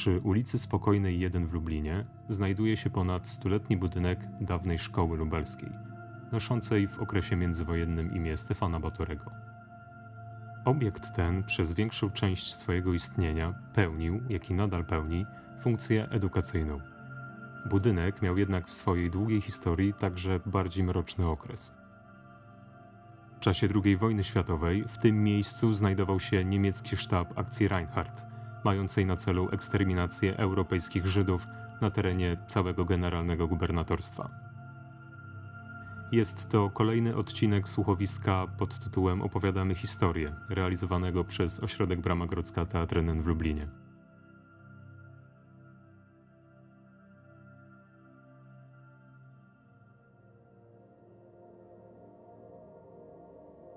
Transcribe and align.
Przy 0.00 0.20
ulicy 0.20 0.58
Spokojnej 0.58 1.20
1 1.20 1.46
w 1.46 1.52
Lublinie 1.52 2.04
znajduje 2.28 2.76
się 2.76 2.90
ponad 2.90 3.28
stuletni 3.28 3.76
budynek 3.76 4.18
dawnej 4.40 4.78
szkoły 4.78 5.16
lubelskiej, 5.16 5.72
noszącej 6.32 6.88
w 6.88 6.98
okresie 6.98 7.36
międzywojennym 7.36 8.14
imię 8.14 8.36
Stefana 8.36 8.80
Batorego. 8.80 9.30
Obiekt 10.64 11.14
ten 11.14 11.44
przez 11.44 11.72
większą 11.72 12.10
część 12.10 12.54
swojego 12.54 12.92
istnienia 12.92 13.54
pełnił, 13.74 14.20
jak 14.28 14.50
i 14.50 14.54
nadal 14.54 14.84
pełni, 14.84 15.26
funkcję 15.62 16.08
edukacyjną. 16.10 16.80
Budynek 17.70 18.22
miał 18.22 18.38
jednak 18.38 18.68
w 18.68 18.74
swojej 18.74 19.10
długiej 19.10 19.40
historii 19.40 19.94
także 19.94 20.40
bardziej 20.46 20.84
mroczny 20.84 21.26
okres. 21.26 21.72
W 23.36 23.40
czasie 23.40 23.68
II 23.84 23.96
wojny 23.96 24.24
światowej 24.24 24.84
w 24.88 24.98
tym 24.98 25.24
miejscu 25.24 25.74
znajdował 25.74 26.20
się 26.20 26.44
niemiecki 26.44 26.96
sztab 26.96 27.38
akcji 27.38 27.68
Reinhardt, 27.68 28.29
mającej 28.64 29.06
na 29.06 29.16
celu 29.16 29.48
eksterminację 29.52 30.36
europejskich 30.36 31.06
Żydów 31.06 31.46
na 31.80 31.90
terenie 31.90 32.36
całego 32.46 32.84
generalnego 32.84 33.48
gubernatorstwa. 33.48 34.30
Jest 36.12 36.50
to 36.50 36.70
kolejny 36.70 37.16
odcinek 37.16 37.68
słuchowiska 37.68 38.46
pod 38.58 38.78
tytułem 38.78 39.22
Opowiadamy 39.22 39.74
historię, 39.74 40.34
realizowanego 40.48 41.24
przez 41.24 41.60
Ośrodek 41.60 42.00
Brama 42.00 42.26
Grodzka 42.26 42.66
Teatrynen 42.66 43.22
w 43.22 43.26
Lublinie. 43.26 43.68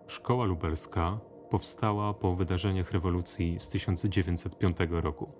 Szkoła 0.07 0.45
lubelska 0.45 1.19
powstała 1.49 2.13
po 2.13 2.35
wydarzeniach 2.35 2.91
rewolucji 2.91 3.59
z 3.59 3.69
1905 3.69 4.77
roku. 4.89 5.31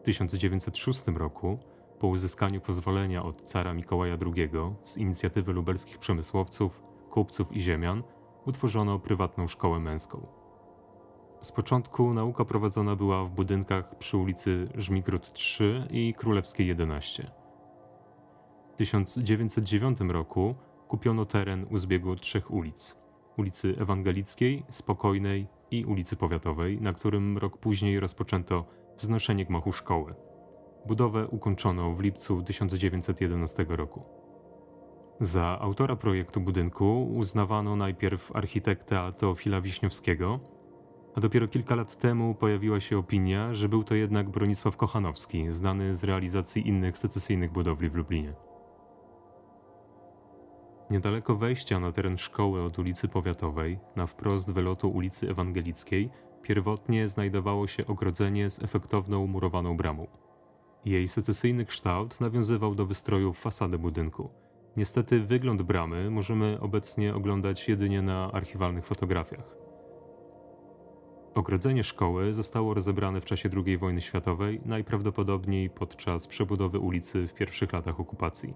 W 0.00 0.02
1906 0.02 1.02
roku, 1.08 1.58
po 1.98 2.06
uzyskaniu 2.06 2.60
pozwolenia 2.60 3.22
od 3.22 3.42
cara 3.42 3.74
Mikołaja 3.74 4.16
II 4.36 4.50
z 4.84 4.96
inicjatywy 4.96 5.52
lubelskich 5.52 5.98
przemysłowców, 5.98 6.82
kupców 7.10 7.56
i 7.56 7.60
ziemian, 7.60 8.02
utworzono 8.46 8.98
prywatną 8.98 9.48
szkołę 9.48 9.80
męską. 9.80 10.26
Z 11.42 11.52
początku 11.52 12.14
nauka 12.14 12.44
prowadzona 12.44 12.96
była 12.96 13.24
w 13.24 13.30
budynkach 13.30 13.98
przy 13.98 14.16
ulicy 14.16 14.68
Żmigród 14.74 15.32
3 15.32 15.86
i 15.90 16.14
Królewskiej 16.14 16.66
11. 16.66 17.30
W 18.72 18.76
1909 18.76 19.98
roku 20.00 20.54
kupiono 20.88 21.26
teren 21.26 21.66
u 21.70 21.78
zbiegu 21.78 22.16
trzech 22.16 22.50
ulic– 22.50 22.96
ulicy 23.40 23.74
Ewangelickiej, 23.78 24.64
Spokojnej 24.70 25.46
i 25.70 25.84
ulicy 25.84 26.16
Powiatowej, 26.16 26.80
na 26.80 26.92
którym 26.92 27.38
rok 27.38 27.58
później 27.58 28.00
rozpoczęto 28.00 28.64
wznoszenie 28.98 29.46
gmachu 29.46 29.72
szkoły. 29.72 30.14
Budowę 30.86 31.28
ukończono 31.28 31.92
w 31.92 32.00
lipcu 32.00 32.42
1911 32.42 33.66
roku. 33.68 34.02
Za 35.20 35.58
autora 35.60 35.96
projektu 35.96 36.40
budynku 36.40 37.12
uznawano 37.14 37.76
najpierw 37.76 38.36
architekta 38.36 39.12
Teofila 39.12 39.60
Wiśniowskiego, 39.60 40.40
a 41.14 41.20
dopiero 41.20 41.48
kilka 41.48 41.74
lat 41.74 41.96
temu 41.96 42.34
pojawiła 42.34 42.80
się 42.80 42.98
opinia, 42.98 43.54
że 43.54 43.68
był 43.68 43.84
to 43.84 43.94
jednak 43.94 44.30
Bronisław 44.30 44.76
Kochanowski, 44.76 45.52
znany 45.52 45.94
z 45.94 46.04
realizacji 46.04 46.68
innych 46.68 46.98
secesyjnych 46.98 47.52
budowli 47.52 47.90
w 47.90 47.94
Lublinie. 47.94 48.49
Niedaleko 50.90 51.36
wejścia 51.36 51.80
na 51.80 51.92
teren 51.92 52.18
szkoły 52.18 52.62
od 52.62 52.78
ulicy 52.78 53.08
Powiatowej, 53.08 53.78
na 53.96 54.06
wprost 54.06 54.52
wylotu 54.52 54.90
ulicy 54.90 55.30
Ewangelickiej, 55.30 56.10
pierwotnie 56.42 57.08
znajdowało 57.08 57.66
się 57.66 57.86
ogrodzenie 57.86 58.50
z 58.50 58.62
efektowną 58.62 59.26
murowaną 59.26 59.76
bramą. 59.76 60.06
Jej 60.84 61.08
secesyjny 61.08 61.64
kształt 61.64 62.20
nawiązywał 62.20 62.74
do 62.74 62.86
wystrojów 62.86 63.38
fasady 63.38 63.78
budynku. 63.78 64.30
Niestety 64.76 65.20
wygląd 65.20 65.62
bramy 65.62 66.10
możemy 66.10 66.58
obecnie 66.60 67.14
oglądać 67.14 67.68
jedynie 67.68 68.02
na 68.02 68.32
archiwalnych 68.32 68.86
fotografiach. 68.86 69.56
Ogrodzenie 71.34 71.84
szkoły 71.84 72.32
zostało 72.32 72.74
rozebrane 72.74 73.20
w 73.20 73.24
czasie 73.24 73.50
II 73.66 73.78
wojny 73.78 74.00
światowej, 74.00 74.60
najprawdopodobniej 74.64 75.70
podczas 75.70 76.26
przebudowy 76.26 76.78
ulicy 76.78 77.26
w 77.28 77.34
pierwszych 77.34 77.72
latach 77.72 78.00
okupacji 78.00 78.54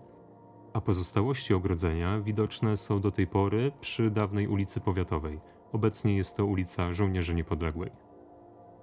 a 0.74 0.80
pozostałości 0.80 1.54
ogrodzenia 1.54 2.20
widoczne 2.20 2.76
są 2.76 3.00
do 3.00 3.10
tej 3.10 3.26
pory 3.26 3.72
przy 3.80 4.10
dawnej 4.10 4.48
ulicy 4.48 4.80
Powiatowej. 4.80 5.38
Obecnie 5.72 6.16
jest 6.16 6.36
to 6.36 6.46
ulica 6.46 6.92
Żołnierzy 6.92 7.34
Niepodległej. 7.34 7.90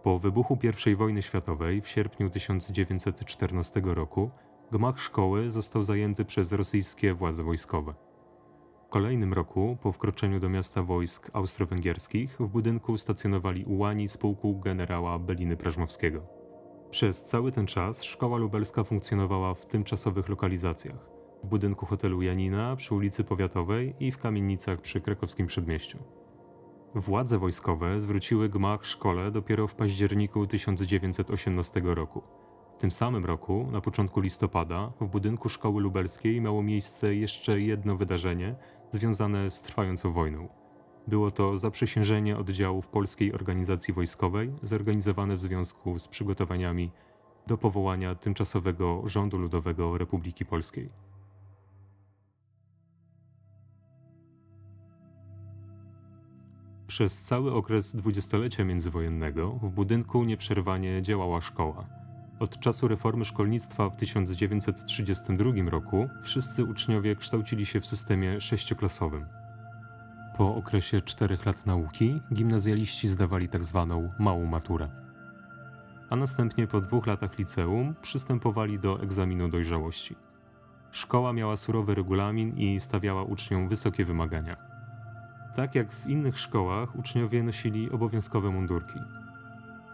Po 0.03 0.19
wybuchu 0.19 0.59
I 0.85 0.95
wojny 0.95 1.21
światowej 1.21 1.81
w 1.81 1.87
sierpniu 1.87 2.29
1914 2.29 3.81
roku 3.83 4.31
gmach 4.71 4.99
szkoły 4.99 5.51
został 5.51 5.83
zajęty 5.83 6.25
przez 6.25 6.51
rosyjskie 6.51 7.13
władze 7.13 7.43
wojskowe. 7.43 7.93
W 8.87 8.89
kolejnym 8.89 9.33
roku, 9.33 9.77
po 9.81 9.91
wkroczeniu 9.91 10.39
do 10.39 10.49
miasta 10.49 10.83
wojsk 10.83 11.29
austro-węgierskich, 11.33 12.37
w 12.39 12.49
budynku 12.49 12.97
stacjonowali 12.97 13.65
ułani 13.65 14.09
z 14.09 14.17
pułku 14.17 14.59
generała 14.59 15.19
Beliny 15.19 15.57
Prażmowskiego. 15.57 16.21
Przez 16.89 17.25
cały 17.25 17.51
ten 17.51 17.67
czas 17.67 18.03
szkoła 18.03 18.37
lubelska 18.37 18.83
funkcjonowała 18.83 19.53
w 19.53 19.65
tymczasowych 19.65 20.29
lokalizacjach– 20.29 21.07
w 21.43 21.47
budynku 21.47 21.85
hotelu 21.85 22.21
Janina 22.21 22.75
przy 22.75 22.95
ulicy 22.95 23.23
Powiatowej 23.23 23.93
i 23.99 24.11
w 24.11 24.17
kamienicach 24.17 24.81
przy 24.81 25.01
krakowskim 25.01 25.47
przedmieściu. 25.47 25.97
Władze 26.95 27.37
wojskowe 27.39 27.99
zwróciły 27.99 28.49
gmach 28.49 28.85
szkole 28.85 29.31
dopiero 29.31 29.67
w 29.67 29.75
październiku 29.75 30.47
1918 30.47 31.81
roku. 31.83 32.21
W 32.77 32.81
tym 32.81 32.91
samym 32.91 33.25
roku, 33.25 33.67
na 33.71 33.81
początku 33.81 34.19
listopada, 34.19 34.91
w 35.01 35.07
budynku 35.07 35.49
szkoły 35.49 35.81
lubelskiej 35.81 36.41
miało 36.41 36.63
miejsce 36.63 37.15
jeszcze 37.15 37.61
jedno 37.61 37.95
wydarzenie 37.95 38.55
związane 38.91 39.49
z 39.49 39.61
trwającą 39.61 40.11
wojną. 40.11 40.47
Było 41.07 41.31
to 41.31 41.57
zaprzysiężenie 41.57 42.37
oddziałów 42.37 42.87
Polskiej 42.87 43.33
Organizacji 43.33 43.93
Wojskowej, 43.93 44.53
zorganizowane 44.63 45.35
w 45.35 45.41
związku 45.41 45.99
z 45.99 46.07
przygotowaniami 46.07 46.91
do 47.47 47.57
powołania 47.57 48.15
tymczasowego 48.15 49.01
rządu 49.05 49.37
ludowego 49.37 49.97
Republiki 49.97 50.45
Polskiej. 50.45 51.10
Przez 56.91 57.21
cały 57.21 57.53
okres 57.53 57.95
dwudziestolecia 57.95 58.63
międzywojennego 58.63 59.51
w 59.51 59.71
budynku 59.71 60.23
nieprzerwanie 60.23 61.01
działała 61.01 61.41
szkoła. 61.41 61.85
Od 62.39 62.59
czasu 62.59 62.87
reformy 62.87 63.25
szkolnictwa 63.25 63.89
w 63.89 63.95
1932 63.95 65.69
roku 65.69 66.09
wszyscy 66.21 66.63
uczniowie 66.63 67.15
kształcili 67.15 67.65
się 67.65 67.81
w 67.81 67.87
systemie 67.87 68.41
sześcioklasowym. 68.41 69.25
Po 70.37 70.55
okresie 70.55 71.01
czterech 71.01 71.45
lat 71.45 71.65
nauki 71.65 72.21
gimnazjaliści 72.33 73.07
zdawali 73.07 73.49
tzw. 73.49 73.87
Tak 74.09 74.19
małą 74.19 74.45
maturę. 74.45 74.87
A 76.09 76.15
następnie 76.15 76.67
po 76.67 76.81
dwóch 76.81 77.07
latach 77.07 77.37
liceum 77.37 77.95
przystępowali 78.01 78.79
do 78.79 79.01
egzaminu 79.01 79.49
dojrzałości. 79.49 80.15
Szkoła 80.91 81.33
miała 81.33 81.57
surowy 81.57 81.95
regulamin 81.95 82.57
i 82.57 82.79
stawiała 82.79 83.23
uczniom 83.23 83.67
wysokie 83.67 84.05
wymagania. 84.05 84.80
Tak 85.55 85.75
jak 85.75 85.93
w 85.93 86.07
innych 86.07 86.39
szkołach, 86.39 86.95
uczniowie 86.95 87.43
nosili 87.43 87.91
obowiązkowe 87.91 88.49
mundurki. 88.49 88.99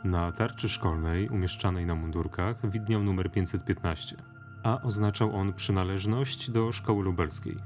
Na 0.04 0.32
tarczy 0.32 0.70
szkolnej 0.70 1.30
umieszczanej 1.30 1.86
na 1.86 1.96
mundurkach 1.96 2.72
widniał 2.72 3.04
numer 3.04 3.32
515, 3.32 4.16
a 4.64 4.82
oznaczał 4.82 5.36
on 5.36 5.54
przynależność 5.54 6.52
do 6.52 6.72
szkoły 6.72 7.04
lubelskiej. 7.04 7.58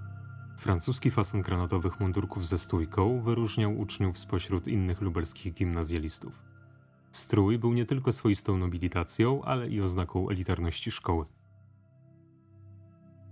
Francuski 0.57 1.11
fason 1.11 1.41
granatowych 1.41 1.99
mundurków 1.99 2.47
ze 2.47 2.57
stójką 2.57 3.21
wyróżniał 3.21 3.79
uczniów 3.79 4.19
spośród 4.19 4.67
innych 4.67 5.01
lubelskich 5.01 5.53
gimnazjalistów. 5.53 6.43
Strój 7.11 7.59
był 7.59 7.73
nie 7.73 7.85
tylko 7.85 8.11
swoistą 8.11 8.57
nobilitacją, 8.57 9.43
ale 9.43 9.69
i 9.69 9.81
oznaką 9.81 10.29
elitarności 10.29 10.91
szkoły. 10.91 11.25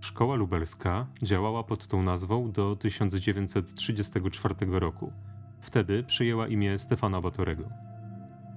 Szkoła 0.00 0.34
lubelska 0.34 1.06
działała 1.22 1.64
pod 1.64 1.86
tą 1.86 2.02
nazwą 2.02 2.52
do 2.52 2.76
1934 2.76 4.54
roku. 4.70 5.12
Wtedy 5.60 6.02
przyjęła 6.02 6.48
imię 6.48 6.78
Stefana 6.78 7.20
Batorego. 7.20 7.64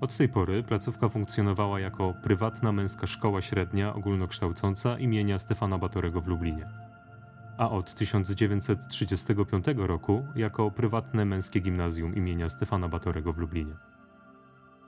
Od 0.02 0.18
tej 0.18 0.30
pory 0.30 0.64
placówka 0.64 1.10
funkcjonowała 1.10 1.80
jako 1.80 2.14
prywatna 2.24 2.72
męska 2.72 3.08
szkoła 3.08 3.42
średnia 3.42 3.94
ogólnokształcąca 3.94 5.00
imienia 5.00 5.40
Stefana 5.40 5.78
Batorego 5.78 6.22
w 6.22 6.28
Lublinie. 6.28 6.70
A 7.58 7.70
od 7.70 7.94
1935 7.96 9.66
roku 9.78 10.26
jako 10.36 10.72
prywatne 10.72 11.26
męskie 11.26 11.60
gimnazjum 11.60 12.16
imienia 12.16 12.50
Stefana 12.50 12.90
Batorego 12.90 13.34
w 13.34 13.38
Lublinie. 13.38 13.74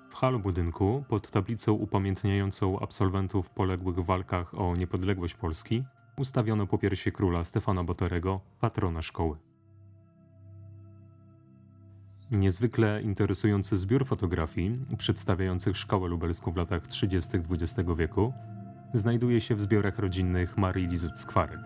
W 0.10 0.16
halu 0.16 0.40
budynku, 0.40 1.06
pod 1.08 1.32
tablicą 1.32 1.74
upamiętniającą 1.74 2.80
absolwentów 2.80 3.50
poległych 3.50 3.96
w 3.96 4.06
walkach 4.06 4.60
o 4.60 4.76
niepodległość 4.76 5.34
Polski, 5.34 5.84
ustawiono 6.18 6.68
po 6.68 6.78
piersi 6.78 7.12
króla 7.12 7.44
Stefana 7.44 7.84
Batorego, 7.84 8.42
patrona 8.60 9.02
szkoły. 9.02 9.38
Niezwykle 12.32 13.02
interesujący 13.02 13.78
zbiór 13.78 14.06
fotografii 14.06 14.86
przedstawiających 14.98 15.78
szkołę 15.78 16.10
lubelską 16.10 16.52
w 16.52 16.58
latach 16.58 16.88
30. 16.88 17.38
XX 17.38 17.90
wieku 17.98 18.34
znajduje 18.94 19.42
się 19.42 19.56
w 19.56 19.62
zbiorach 19.62 20.00
rodzinnych 20.00 20.58
Marii 20.58 20.88
Lizut-Skwarek. 20.88 21.60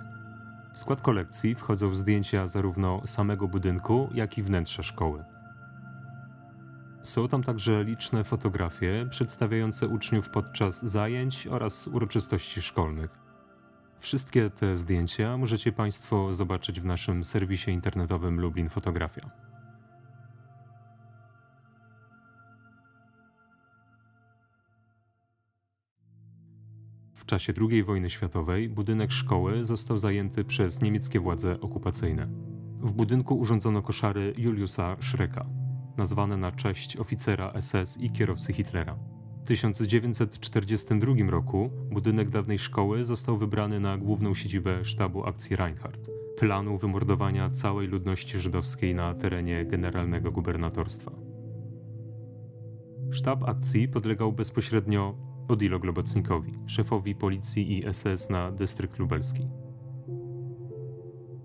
W 0.73 0.79
skład 0.79 1.01
kolekcji 1.01 1.55
wchodzą 1.55 1.95
zdjęcia 1.95 2.47
zarówno 2.47 3.07
samego 3.07 3.47
budynku, 3.47 4.09
jak 4.13 4.37
i 4.37 4.43
wnętrza 4.43 4.83
szkoły. 4.83 5.23
Są 7.03 7.27
tam 7.27 7.43
także 7.43 7.83
liczne 7.83 8.23
fotografie 8.23 9.07
przedstawiające 9.09 9.87
uczniów 9.87 10.29
podczas 10.29 10.85
zajęć 10.85 11.47
oraz 11.47 11.87
uroczystości 11.87 12.61
szkolnych. 12.61 13.28
Wszystkie 13.99 14.49
te 14.49 14.77
zdjęcia 14.77 15.37
możecie 15.37 15.71
Państwo 15.71 16.33
zobaczyć 16.33 16.81
w 16.81 16.85
naszym 16.85 17.23
serwisie 17.23 17.71
internetowym 17.71 18.39
Lublin 18.39 18.69
Fotografia. 18.69 19.29
W 27.15 27.25
czasie 27.25 27.53
II 27.71 27.83
wojny 27.83 28.09
światowej 28.09 28.69
budynek 28.69 29.11
szkoły 29.11 29.65
został 29.65 29.97
zajęty 29.97 30.43
przez 30.43 30.81
niemieckie 30.81 31.19
władze 31.19 31.61
okupacyjne. 31.61 32.27
W 32.79 32.93
budynku 32.93 33.39
urządzono 33.39 33.81
koszary 33.81 34.33
Juliusa 34.37 34.95
Schreka, 35.01 35.45
nazwane 35.97 36.37
na 36.37 36.51
cześć 36.51 36.97
oficera 36.97 37.53
SS 37.61 37.97
i 37.97 38.11
kierowcy 38.11 38.53
Hitlera. 38.53 39.18
W 39.41 39.43
1942 39.45 41.13
roku 41.29 41.69
budynek 41.91 42.29
dawnej 42.29 42.59
szkoły 42.59 43.05
został 43.05 43.37
wybrany 43.37 43.79
na 43.79 43.97
główną 43.97 44.33
siedzibę 44.33 44.85
sztabu 44.85 45.25
akcji 45.25 45.55
Reinhardt, 45.55 46.09
planu 46.37 46.77
wymordowania 46.77 47.49
całej 47.49 47.87
ludności 47.87 48.37
żydowskiej 48.37 48.95
na 48.95 49.13
terenie 49.13 49.65
generalnego 49.65 50.31
gubernatorstwa. 50.31 51.11
Sztab 53.11 53.43
akcji 53.43 53.87
podlegał 53.87 54.31
bezpośrednio 54.33 55.15
Odilo 55.47 55.79
Globocnikowi, 55.79 56.53
szefowi 56.67 57.15
policji 57.15 57.77
i 57.77 57.93
SS 57.93 58.29
na 58.29 58.51
dystrykt 58.51 58.99
lubelski. 58.99 59.47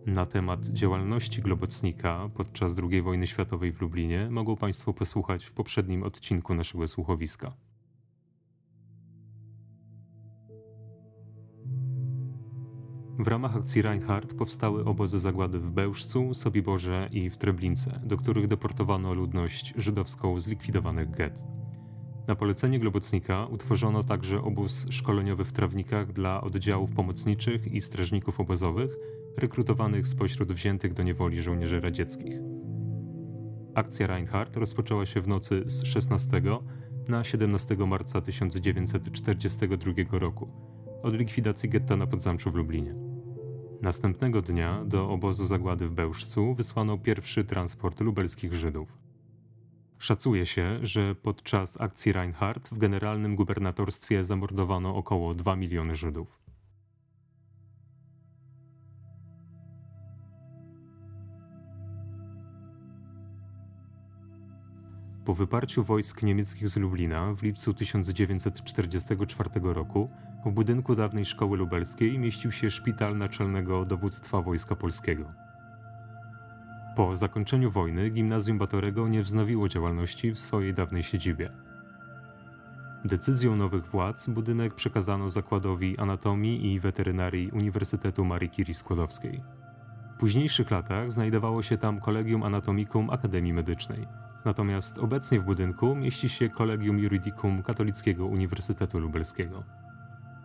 Na 0.07 0.27
temat 0.27 0.67
działalności 0.67 1.43
Globocnika 1.43 2.31
podczas 2.35 2.75
II 2.91 3.03
wojny 3.03 3.27
światowej 3.27 3.73
w 3.73 3.81
Lublinie 3.81 4.29
mogą 4.31 4.57
Państwo 4.57 4.93
posłuchać 4.93 5.45
w 5.45 5.53
poprzednim 5.53 6.03
odcinku 6.03 6.55
naszego 6.55 6.89
słuchowiska. 6.89 7.57
W 13.19 13.29
ramach 13.29 13.57
akcji 13.57 13.83
Reinhardt 13.83 14.35
powstały 14.35 14.85
obozy 14.85 15.19
zagłady 15.19 15.59
w 15.59 15.71
Bełżcu, 15.71 16.35
Sobiborze 16.35 17.09
i 17.13 17.31
w 17.31 17.37
Treblince, 17.37 18.01
do 18.05 18.17
których 18.17 18.49
deportowano 18.49 19.15
ludność 19.15 19.75
żydowską 19.77 20.41
z 20.41 20.47
likwidowanych 20.47 21.11
get. 21.11 21.47
Na 22.27 22.35
polecenie 22.35 22.79
Globocnika 22.79 23.47
utworzono 23.47 24.05
także 24.05 24.43
obóz 24.43 24.87
szkoleniowy 24.91 25.45
w 25.45 25.53
Trawnikach 25.53 26.13
dla 26.13 26.41
oddziałów 26.41 26.93
pomocniczych 26.93 27.67
i 27.67 27.81
strażników 27.81 28.41
obozowych 28.41 28.97
rekrutowanych 29.37 30.09
spośród 30.09 30.53
wziętych 30.53 30.95
do 30.95 31.03
niewoli 31.03 31.43
żołnierzy 31.43 31.81
radzieckich. 31.81 32.35
Akcja 33.75 34.07
Reinhardt 34.07 34.57
rozpoczęła 34.57 35.07
się 35.07 35.21
w 35.21 35.29
nocy 35.29 35.63
z 35.67 35.85
16 35.85 36.43
na 37.09 37.25
17 37.25 37.77
marca 37.77 38.21
1942 38.21 40.19
roku 40.19 40.74
od 41.05 41.15
likwidacji 41.15 41.69
getta 41.69 41.97
na 41.97 42.07
Podzamczu 42.07 42.51
w 42.51 42.55
Lublinie. 42.55 42.95
Następnego 43.83 44.43
dnia 44.43 44.85
do 44.85 45.11
obozu 45.11 45.47
zagłady 45.47 45.87
w 45.87 45.93
Bełżcu 45.93 46.55
wysłano 46.55 46.99
pierwszy 46.99 47.45
transport 47.45 48.01
lubelskich 48.01 48.55
Żydów. 48.55 48.99
Szacuje 49.99 50.47
się, 50.47 50.79
że 50.83 51.15
podczas 51.15 51.81
akcji 51.81 52.13
Reinhardt 52.13 52.69
w 52.69 52.79
generalnym 52.79 53.37
gubernatorstwie 53.37 54.25
zamordowano 54.25 54.97
około 54.97 55.35
2 55.35 55.57
miliony 55.57 55.95
Żydów. 55.95 56.44
Po 65.25 65.35
wyparciu 65.35 65.85
wojsk 65.85 66.23
niemieckich 66.23 66.69
z 66.69 66.77
Lublina 66.77 67.35
w 67.35 67.43
lipcu 67.43 67.75
1944 67.75 69.51
roku 69.63 70.11
w 70.45 70.51
budynku 70.51 70.95
dawnej 70.95 71.25
szkoły 71.25 71.57
lubelskiej 71.57 72.19
mieścił 72.19 72.53
się 72.53 72.71
szpital 72.71 73.19
naczelnego 73.19 73.85
dowództwa 73.85 74.43
Wojska 74.43 74.77
Polskiego. 74.77 75.33
Po 76.97 77.17
zakończeniu 77.17 77.71
wojny 77.71 78.11
gimnazjum 78.11 78.59
Batorego 78.59 79.09
nie 79.09 79.23
wznowiło 79.23 79.69
działalności 79.69 80.33
w 80.33 80.39
swojej 80.39 80.75
dawnej 80.75 81.03
siedzibie. 81.03 81.51
Decyzją 83.05 83.57
nowych 83.57 83.87
władz 83.87 84.29
budynek 84.29 84.75
przekazano 84.75 85.31
Zakładowi 85.31 85.99
Anatomii 85.99 86.73
i 86.73 86.81
Weterynarii 86.81 87.51
Uniwersytetu 87.51 88.25
Marii 88.25 88.51
Curie 88.51 88.75
Skłodowskiej. 88.75 89.43
W 90.15 90.19
późniejszych 90.19 90.71
latach 90.71 91.13
znajdowało 91.13 91.63
się 91.63 91.79
tam 91.79 92.01
Kolegium 92.01 92.43
Anatomicum 92.43 93.11
Akademii 93.11 93.53
Medycznej. 93.53 94.24
Natomiast 94.45 94.99
obecnie 94.99 95.41
w 95.41 95.45
budynku 95.45 95.95
mieści 95.95 96.29
się 96.29 96.49
Kolegium 96.49 96.99
Juridicum 96.99 97.63
Katolickiego 97.63 98.27
Uniwersytetu 98.27 98.99
Lubelskiego. 98.99 99.65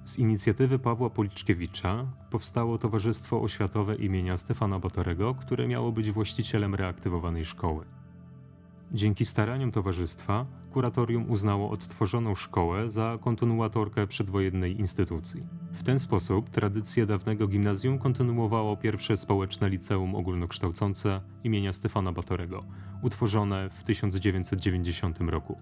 Z 0.04 0.18
inicjatywy 0.18 0.78
Pawła 0.78 1.10
Policzkiewicza 1.10 2.06
powstało 2.30 2.78
Towarzystwo 2.78 3.42
Oświatowe 3.42 3.94
imienia 3.94 4.36
Stefana 4.36 4.78
Batorego, 4.78 5.34
które 5.34 5.68
miało 5.68 5.92
być 5.92 6.10
właścicielem 6.10 6.74
reaktywowanej 6.74 7.44
szkoły. 7.44 7.84
Dzięki 8.94 9.24
staraniom 9.24 9.70
towarzystwa 9.70 10.46
kuratorium 10.72 11.30
uznało 11.30 11.70
odtworzoną 11.70 12.34
szkołę 12.34 12.90
za 12.90 13.18
kontynuatorkę 13.20 14.06
przedwojennej 14.06 14.80
instytucji. 14.80 15.46
W 15.72 15.82
ten 15.82 15.98
sposób 15.98 16.50
tradycję 16.50 17.06
dawnego 17.06 17.48
gimnazjum 17.48 17.98
kontynuowało 17.98 18.76
pierwsze 18.76 19.16
społeczne 19.16 19.68
liceum 19.68 20.14
ogólnokształcące 20.14 21.20
imienia 21.44 21.72
Stefana 21.72 22.12
Batorego, 22.12 22.64
utworzone 23.02 23.70
w 23.70 23.82
1990 23.82 25.20
roku. 25.20 25.58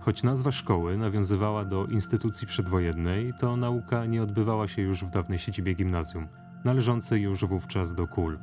Choć 0.00 0.22
nazwa 0.22 0.52
szkoły 0.52 0.96
nawiązywała 0.96 1.64
do 1.64 1.86
instytucji 1.86 2.46
przedwojennej, 2.46 3.32
to 3.38 3.56
nauka 3.56 4.06
nie 4.06 4.22
odbywała 4.22 4.68
się 4.68 4.82
już 4.82 5.04
w 5.04 5.10
dawnej 5.10 5.38
siedzibie 5.38 5.74
gimnazjum, 5.74 6.28
należącej 6.64 7.22
już 7.22 7.44
wówczas 7.44 7.94
do 7.94 8.06
KUL. 8.06 8.38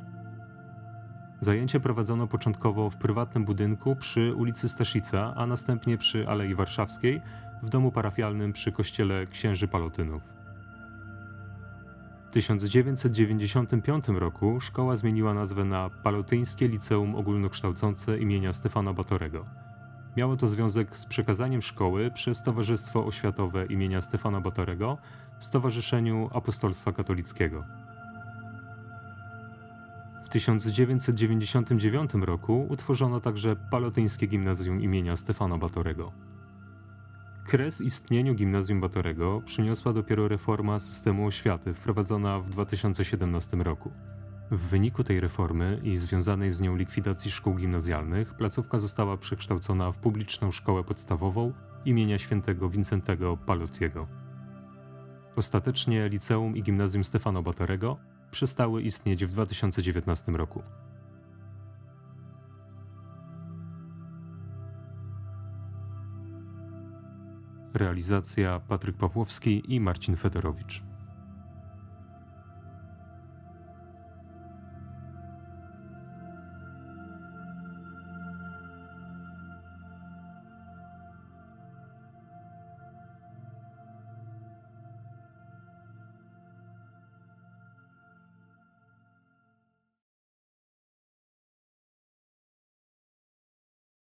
Zajęcia 1.41 1.79
prowadzono 1.79 2.27
początkowo 2.27 2.89
w 2.89 2.97
prywatnym 2.97 3.45
budynku 3.45 3.95
przy 3.95 4.35
ulicy 4.35 4.69
Staszica, 4.69 5.33
a 5.35 5.47
następnie 5.47 5.97
przy 5.97 6.27
Alei 6.27 6.55
Warszawskiej, 6.55 7.21
w 7.63 7.69
domu 7.69 7.91
parafialnym 7.91 8.53
przy 8.53 8.71
kościele 8.71 9.25
księży 9.25 9.67
Palotynów. 9.67 10.23
W 12.29 12.33
1995 12.33 14.07
roku 14.07 14.59
szkoła 14.59 14.95
zmieniła 14.95 15.33
nazwę 15.33 15.63
na 15.63 15.89
Palotyńskie 15.89 16.67
Liceum 16.67 17.15
Ogólnokształcące 17.15 18.19
imienia 18.19 18.53
Stefana 18.53 18.93
Batorego. 18.93 19.45
Miało 20.17 20.37
to 20.37 20.47
związek 20.47 20.97
z 20.97 21.05
przekazaniem 21.05 21.61
szkoły 21.61 22.11
przez 22.11 22.43
Towarzystwo 22.43 23.05
Oświatowe 23.05 23.65
imienia 23.65 24.01
Stefana 24.01 24.41
Batorego 24.41 24.97
Stowarzyszeniu 25.39 26.29
Apostolstwa 26.33 26.91
Katolickiego. 26.91 27.63
1999 30.31 32.13
roku 32.13 32.67
utworzono 32.69 33.19
także 33.19 33.55
Palotyńskie 33.55 34.27
Gimnazjum 34.27 34.81
imienia 34.81 35.15
Stefana 35.15 35.57
Batorego. 35.57 36.11
Kres 37.45 37.81
istnieniu 37.81 38.35
Gimnazjum 38.35 38.81
Batorego 38.81 39.41
przyniosła 39.45 39.93
dopiero 39.93 40.27
reforma 40.27 40.79
systemu 40.79 41.27
oświaty 41.27 41.73
wprowadzona 41.73 42.39
w 42.39 42.49
2017 42.49 43.57
roku. 43.57 43.91
W 44.51 44.59
wyniku 44.59 45.03
tej 45.03 45.19
reformy 45.19 45.79
i 45.83 45.97
związanej 45.97 46.51
z 46.51 46.61
nią 46.61 46.75
likwidacji 46.75 47.31
szkół 47.31 47.55
gimnazjalnych 47.55 48.33
placówka 48.33 48.79
została 48.79 49.17
przekształcona 49.17 49.91
w 49.91 49.99
publiczną 49.99 50.51
szkołę 50.51 50.83
podstawową 50.83 51.53
imienia 51.85 52.17
świętego 52.17 52.69
Wincentego 52.69 53.37
Palotiego. 53.37 54.07
Ostatecznie 55.35 56.09
liceum 56.09 56.57
i 56.57 56.63
gimnazjum 56.63 57.03
Stefano 57.03 57.43
Batorego 57.43 58.10
przestały 58.31 58.81
istnieć 58.81 59.25
w 59.25 59.31
2019 59.31 60.31
roku. 60.31 60.63
Realizacja 67.73 68.59
Patryk 68.59 68.97
Pawłowski 68.97 69.75
i 69.75 69.79
Marcin 69.79 70.15
Federowicz. 70.15 70.90